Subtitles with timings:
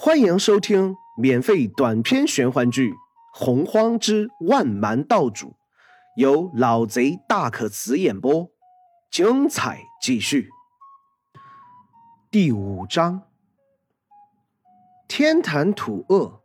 [0.00, 2.92] 欢迎收听免费短篇玄幻剧
[3.34, 5.48] 《洪荒之万蛮道主》，
[6.14, 8.48] 由老贼大可辞演播，
[9.10, 10.50] 精彩继续。
[12.30, 13.22] 第五章：
[15.08, 16.42] 天坛土恶。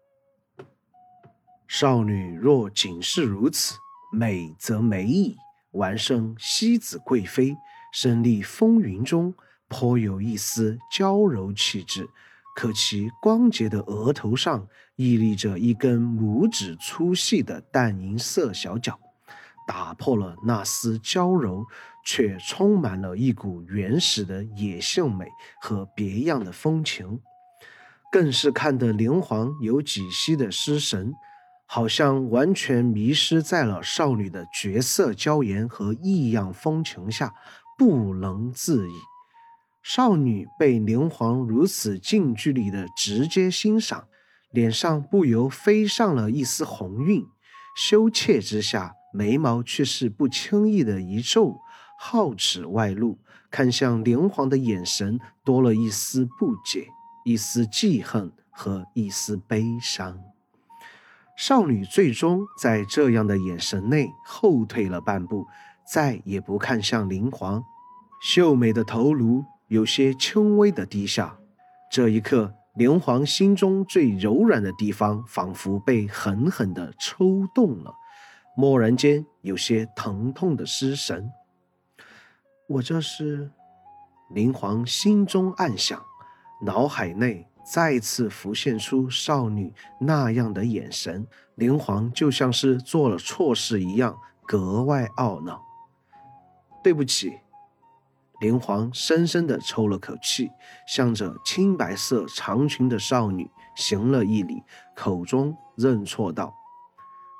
[1.67, 3.75] 少女若仅是如此，
[4.11, 5.37] 美则美矣。
[5.73, 7.55] 完生西子贵妃，
[7.93, 9.35] 身立风云中，
[9.67, 12.09] 颇有一丝娇柔气质。
[12.55, 18.99] 可其光洁的额头上屹立着一根拇指粗细的淡银色小角，
[19.67, 21.65] 打破了那丝娇柔，
[22.05, 25.25] 却充满了一股原始的野性美
[25.61, 27.19] 和别样的风情，
[28.11, 31.11] 更是看得灵皇有几息的失神，
[31.65, 37.33] 好像完全迷失在了少女的绝色娇颜和异样风情下，
[37.79, 38.93] 不能自已。
[39.83, 44.07] 少女被灵皇如此近距离的直接欣赏，
[44.49, 47.27] 脸上不由飞上了一丝红晕，
[47.75, 51.57] 羞怯之下，眉毛却是不轻易的一皱，
[51.99, 53.19] 皓齿外露，
[53.51, 56.87] 看向灵皇的眼神多了一丝不解、
[57.25, 60.17] 一丝记恨和一丝悲伤。
[61.35, 65.45] 少女最终在这样的眼神内后退了半步，
[65.85, 67.61] 再也不看向灵皇，
[68.21, 69.43] 秀美的头颅。
[69.67, 71.37] 有些轻微的低下，
[71.91, 77.93] 这一刻，灵皇心中最柔软的地方仿佛被狠狠地抽动了，
[78.57, 81.31] 蓦然间有些疼痛的失神。
[82.67, 83.51] 我这是，
[84.31, 86.03] 灵皇心中暗想，
[86.65, 91.25] 脑海内再次浮现出少女那样的眼神，
[91.55, 95.61] 灵皇就像是做了错事一样，格外懊恼。
[96.83, 97.31] 对不起。
[98.43, 100.51] 灵皇深深地抽了口气，
[100.85, 104.61] 向着青白色长裙的少女行了一礼，
[104.93, 106.53] 口中认错道：“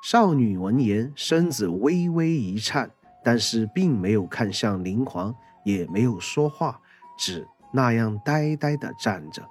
[0.01, 2.89] 少女闻言，身子微微一颤，
[3.21, 5.35] 但是并没有看向灵皇，
[5.65, 6.79] 也没有说话，
[7.17, 9.43] 只那样呆呆地站着。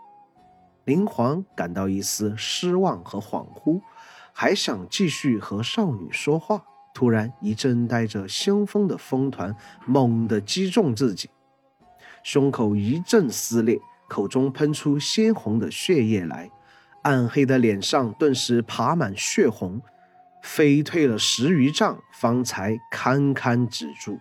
[0.86, 3.82] 灵皇感到一丝失望和恍惚，
[4.32, 11.28] 还想继续和少女说话，突然一阵带着腥风的风团猛地击中自己。
[12.22, 13.78] 胸口一阵撕裂，
[14.08, 16.50] 口中喷出鲜红的血液来，
[17.02, 19.80] 暗黑的脸上顿时爬满血红，
[20.42, 24.18] 飞退了十余丈，方才堪堪止住。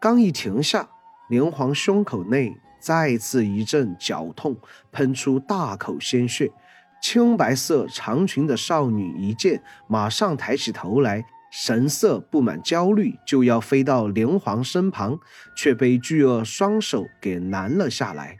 [0.00, 0.88] 刚一停下，
[1.28, 4.56] 连环胸口内再次一阵绞痛，
[4.92, 6.52] 喷出大口鲜血。
[7.00, 11.24] 青白色长裙的少女一见，马上抬起头来。
[11.50, 15.18] 神色布满焦虑，就要飞到灵皇身旁，
[15.56, 18.38] 却被巨鳄双手给拦了下来。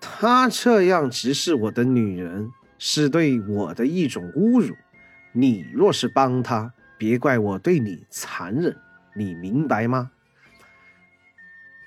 [0.00, 4.76] 他这样直视我的女人，是对我的一种侮辱。
[5.32, 8.76] 你若是帮他，别怪我对你残忍，
[9.14, 10.10] 你明白吗？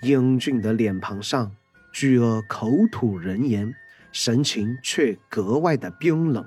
[0.02, 1.56] 英俊的脸庞上，
[1.94, 3.74] 巨鳄口吐人言，
[4.12, 6.46] 神情却格外的冰冷。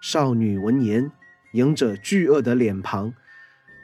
[0.00, 1.10] 少女闻言。
[1.54, 3.14] 迎着巨鳄的脸庞，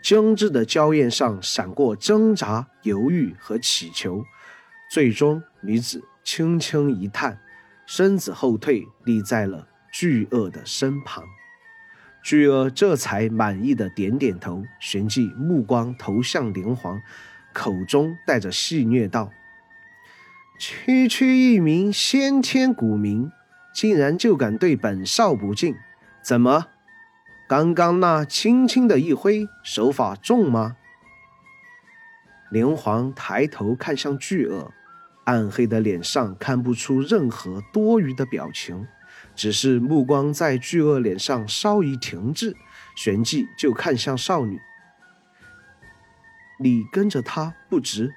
[0.03, 4.25] 精致的娇艳上闪过挣扎、犹豫和乞求。
[4.91, 7.38] 最终，女子轻轻一叹，
[7.86, 11.25] 身子后退，立在了巨鳄的身旁。
[12.25, 17.00] 巨鳄这才满意的点点头，旋即目光投向灵皇，
[17.52, 19.31] 口中带着戏谑道
[20.58, 23.31] ：“区区一名先天古民，
[23.72, 25.76] 竟然就敢对本少不敬，
[26.20, 26.66] 怎么？”
[27.50, 30.77] 刚刚那轻轻的一挥，手法重吗？
[32.49, 34.71] 灵皇抬头看向巨鳄，
[35.25, 38.87] 暗黑的脸上看不出任何多余的表情，
[39.34, 42.55] 只是目光在巨鳄脸上稍一停滞，
[42.94, 44.61] 旋即就看向少女
[46.62, 48.15] ：“你跟着他不值。”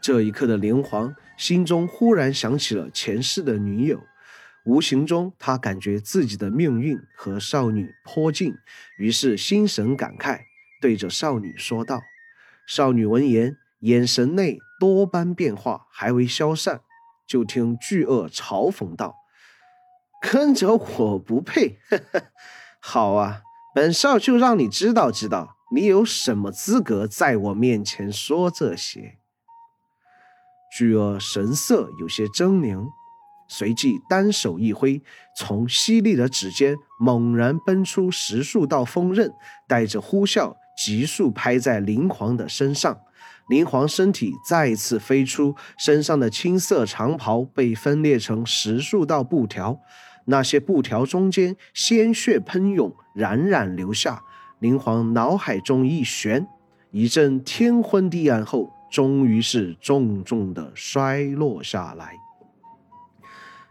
[0.00, 4.04] 这一刻的灵皇心中忽然想起了前世的女友。
[4.68, 8.54] 无形中，他感觉自己的命运和少女颇近，
[8.98, 10.42] 于是心神感慨，
[10.78, 12.02] 对着少女说道。
[12.66, 16.82] 少女闻言，眼神内多般变化，还未消散，
[17.26, 19.16] 就听巨鳄嘲讽道
[20.20, 21.78] ：“跟着我不配，
[22.78, 23.40] 好啊，
[23.74, 29.16] 本少就让你知道知道，你有什么资格在我面前说这些。”
[30.76, 32.90] 巨鳄神色有些狰狞。
[33.48, 35.02] 随即单手一挥，
[35.34, 39.32] 从犀利的指尖猛然奔出十数道锋刃，
[39.66, 43.00] 带着呼啸，急速拍在灵皇的身上。
[43.48, 49.80] 灵皇身体再次飞出，身上的青色长袍被分裂成十数道布条，
[50.26, 54.22] 那些布条中间鲜血喷涌，冉冉流下。
[54.60, 56.46] 灵皇脑海中一旋，
[56.90, 62.27] 一阵天昏地暗后，终于是重重的摔落下来。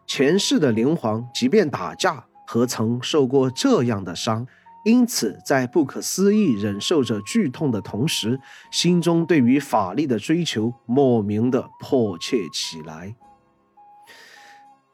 [0.07, 4.47] 前世的灵皇，即便打架，何曾受过这样的伤？
[4.85, 8.39] 因此，在不可思议忍受着剧痛的同时，
[8.71, 13.15] 心中对于法力的追求莫名的迫切起来。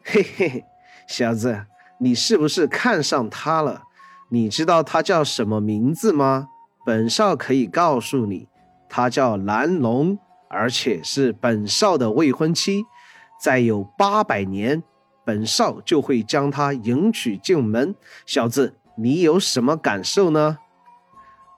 [0.04, 0.66] 嘿嘿，
[1.08, 1.68] 小子，
[2.00, 3.84] 你是不是看上他了？
[4.30, 6.48] 你知道他叫什么名字吗？
[6.84, 8.48] 本少可以告诉你，
[8.90, 10.18] 他叫蓝龙，
[10.50, 12.86] 而且是本少的未婚妻。
[13.40, 14.82] 再有八百年，
[15.26, 17.96] 本少就会将她迎娶进门。
[18.26, 18.76] 小子。
[18.96, 20.60] 你有什么感受呢？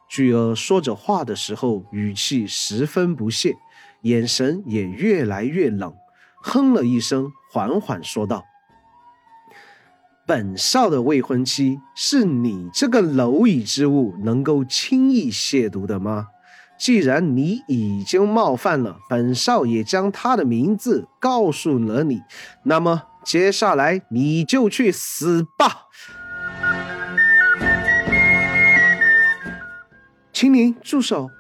[0.08, 3.58] 巨鳄说着话的时候，语气十分不屑，
[4.04, 5.94] 眼神也越来越冷，
[6.42, 8.46] 哼了一声，缓缓说道
[10.26, 16.28] ：“本少的未婚妻是你这个蝼蚁之物能够轻易亵渎的吗？
[16.80, 22.22] 既然你已经冒犯了本少，也将他的名字告诉了你，
[22.64, 25.88] 那么接下来你就去死吧！”
[30.32, 31.32] 青灵，住手！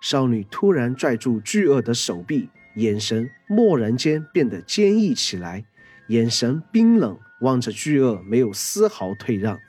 [0.00, 5.64] 少女突然拽住巨鳄的手臂，眼神蓦然间变得坚毅起来，
[6.08, 9.60] 眼神冰冷，望着巨鳄，没有丝毫退让。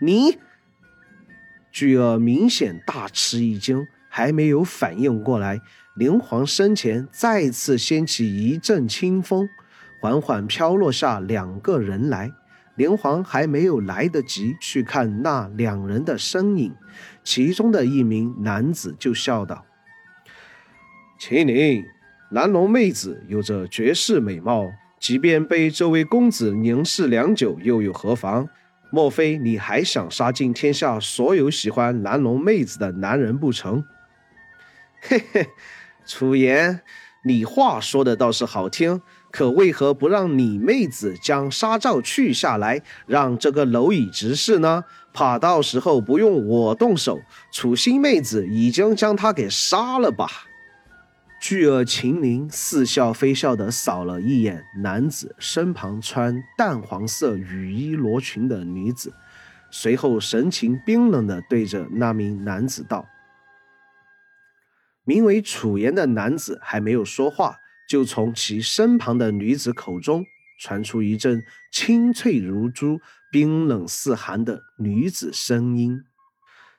[0.00, 0.38] 你，
[1.70, 5.60] 巨鳄明显大吃一惊，还没有反应过来，
[5.94, 9.48] 灵皇身前再次掀起一阵清风，
[10.04, 12.30] 缓缓飘落下两个人来。
[12.76, 16.74] 连皇还没有来得及去看那两人的身影，
[17.22, 19.64] 其中的一名男子就笑道
[21.18, 21.86] ：“秦岭，
[22.28, 24.70] 蓝龙妹子有着绝世美貌，
[25.00, 28.50] 即便被这位公子凝视良久，又有何妨？
[28.90, 33.82] 莫非你还想杀尽天下所有喜欢蓝龙妹子的男人不成？”
[35.00, 35.46] 嘿嘿，
[36.04, 36.82] 楚言，
[37.24, 39.02] 你话说的倒是好听。
[39.30, 44.84] 可为何不让你妹子将纱罩去下来，让这个蝼蚁直视呢？
[45.12, 50.28] 怕到时候不用我动手，楚心妹子已经将他给杀了吧？
[51.40, 59.12] 巨鳄秦灵似笑非笑地扫了一眼男子身旁穿淡黄色雨衣罗裙的女子，
[59.70, 63.04] 随后神情冰冷地对着那名男子道
[65.04, 67.56] ：“名为楚言的男子还没有说话。”
[67.86, 70.24] 就从其身旁的女子口中
[70.58, 72.98] 传出一阵清脆如珠、
[73.30, 76.00] 冰冷似寒的女子声音：“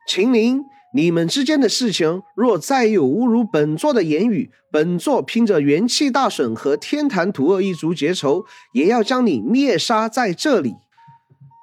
[0.09, 0.63] 秦陵，
[0.95, 10.73] 你们之间的事情，若再有侮辱本座的言语，本座拼着元气大损和天坛土恶一族结仇，也要将你灭杀在这里。”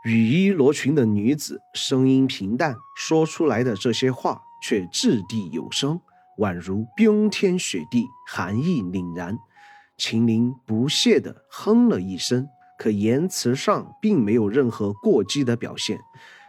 [0.07, 6.01] 雨衣罗裙的女子声音平淡，说出来的这些话却掷地有声。
[6.39, 9.39] 宛如冰天雪地，寒意凛然。
[9.99, 12.49] 秦陵不屑地哼了一声，
[12.79, 15.99] 可言辞上并没有任何过激的表现。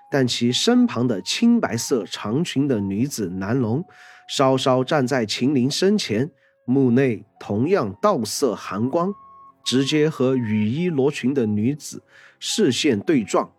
[0.09, 3.83] 但其身旁的青白色长裙的女子南龙，
[4.27, 6.31] 稍稍站在秦陵身前，
[6.65, 9.13] 目内同样道色寒光，
[9.65, 12.03] 直接和雨衣罗裙的女子
[12.39, 13.51] 视线对撞。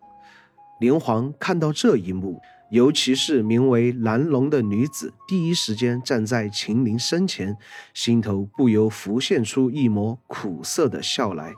[0.81, 2.41] 连皇看到这一幕。
[2.71, 7.57] 尤其是名为蓝龙的女子，第一时间站在秦陵身前，
[7.93, 11.53] 心头不由浮现出一抹苦涩的笑来。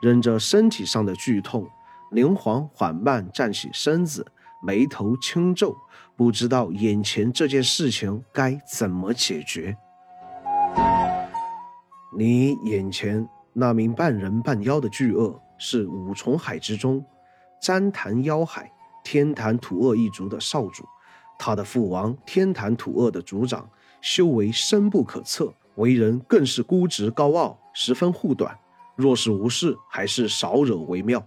[0.00, 1.68] 忍着身体上的剧痛，
[2.10, 4.26] 灵皇缓慢站起身子，
[4.62, 5.74] 眉头轻皱，
[6.16, 9.76] 不知道眼前这件事情该怎么解决。
[12.16, 17.04] 你眼前那名半人半妖的巨鳄，是五重海之中
[17.60, 18.70] 旃檀妖海。
[19.04, 20.84] 天坛土鳄一族的少主，
[21.38, 23.68] 他的父王天坛土鳄的族长，
[24.00, 28.58] 修为深不可测，为人更是孤直高傲，十分护短。
[28.94, 31.24] 若是无事，还是少惹为妙。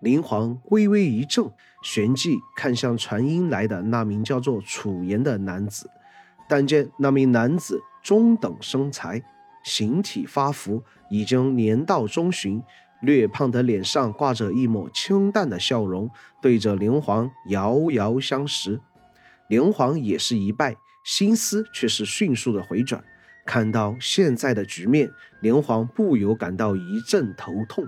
[0.00, 5.88] 灵皇微微一怔，旋即看向传音来的那名叫做楚言的男子，
[6.48, 9.22] 但见那名男子中等身材，
[9.62, 12.60] 形体发福，已经年到中旬。
[13.02, 16.08] 略胖的脸上挂着一抹清淡的笑容，
[16.40, 18.80] 对着灵皇遥遥相视。
[19.48, 23.04] 灵皇也是一拜，心思却是迅速的回转。
[23.44, 27.84] 看到现在的局面，灵皇不由感到一阵头痛。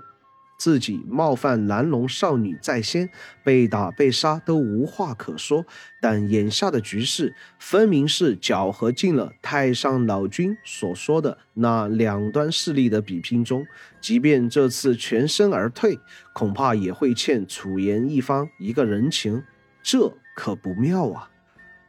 [0.57, 3.09] 自己冒犯蓝龙少女在先，
[3.43, 5.67] 被打被杀都无话可说。
[6.01, 13.67] 但眼下的局势，分明是搅和进了太上老君所说的那两端势力的比拼中。
[14.01, 15.99] 即便这次全身而退，
[16.33, 19.43] 恐怕也会欠楚颜一方一个人情，
[19.83, 21.31] 这可不妙啊！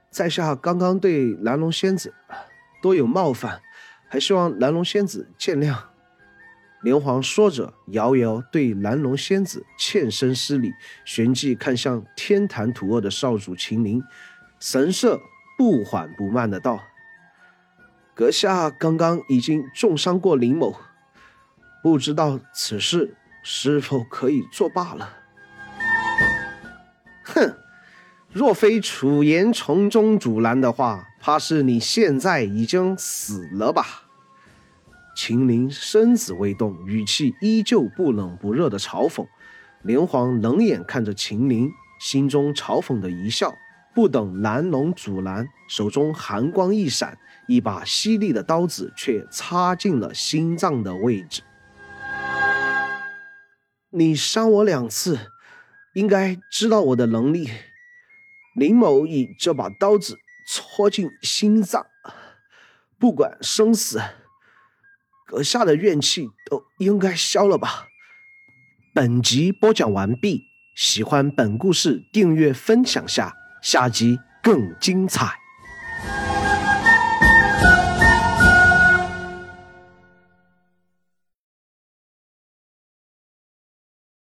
[0.09, 2.13] 在下刚刚对蓝龙仙子
[2.81, 3.61] 多有冒犯，
[4.07, 5.75] 还希望蓝龙仙子见谅。
[6.85, 10.71] 连环说着，遥遥对蓝龙仙子欠身施礼，
[11.03, 14.03] 旋即看向天坛土恶的少主秦陵，
[14.59, 15.19] 神色
[15.57, 16.83] 不缓不慢的道
[18.13, 20.75] ：“阁下刚刚已经重伤过林某，
[21.81, 25.09] 不知道此事是否可以作罢了？”
[27.25, 27.57] 哼，
[28.31, 34.03] 若非楚言从中阻拦的话，怕是你现在已经死了吧？
[35.15, 39.25] 秦陵身子未动，语气依旧不冷不热的嘲讽。
[39.81, 43.53] 连环冷眼看着秦陵，心中嘲讽的一笑。
[43.93, 47.17] 不等蓝龙阻拦，手中寒光一闪，
[47.47, 51.41] 一把犀利的刀子却插进了心脏的位置。
[53.91, 55.17] 你伤我两次，
[55.93, 57.49] 应该知道我的能力。
[58.53, 61.85] 林某以这把刀子戳进心脏，
[62.99, 64.01] 不管生死。
[65.25, 67.87] 阁下的怨气都应该消了吧？
[68.93, 75.44] 本集播讲完毕，喜欢本故事，订阅分享下，下集更精彩。